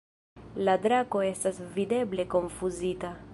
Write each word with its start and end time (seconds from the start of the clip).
La 0.67 0.73
drako 0.85 1.21
estas 1.27 1.61
videble 1.77 2.27
konfuzita. 2.33 3.13